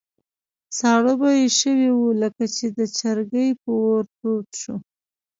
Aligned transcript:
ساړه 0.77 1.13
به 1.19 1.29
یې 1.39 1.47
شوي 1.59 1.89
وو، 1.95 2.07
لکه 2.21 2.43
چې 2.55 2.65
د 2.77 2.79
چرګۍ 2.97 3.49
په 3.61 3.69
اور 3.83 4.03
تود 4.17 4.47
شو. 4.61 4.75